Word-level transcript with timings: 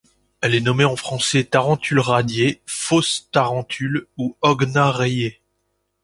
Elle 0.41 0.55
est 0.55 0.61
nommée 0.61 0.83
en 0.83 0.95
français 0.95 1.43
Tarentule 1.43 1.99
radiée, 1.99 2.63
Fausse 2.65 3.29
tarentule 3.31 4.07
ou 4.17 4.35
Hogna 4.41 4.89
rayée. 4.89 5.43